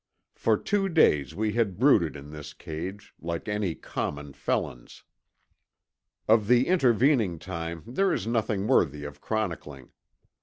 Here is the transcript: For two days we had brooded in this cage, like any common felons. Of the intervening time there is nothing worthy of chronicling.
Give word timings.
For 0.33 0.57
two 0.57 0.89
days 0.89 1.35
we 1.35 1.53
had 1.53 1.77
brooded 1.77 2.15
in 2.15 2.31
this 2.31 2.53
cage, 2.55 3.13
like 3.21 3.47
any 3.47 3.75
common 3.75 4.33
felons. 4.33 5.03
Of 6.27 6.47
the 6.47 6.65
intervening 6.65 7.37
time 7.37 7.83
there 7.85 8.11
is 8.11 8.25
nothing 8.25 8.65
worthy 8.65 9.03
of 9.03 9.21
chronicling. 9.21 9.91